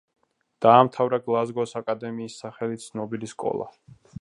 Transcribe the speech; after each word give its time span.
დაამთავრა 0.65 1.19
„გლაზგოს 1.27 1.77
აკადემიის“ 1.81 2.39
სახელით 2.45 2.85
ცნობილი 2.89 3.31
სკოლა. 3.37 3.71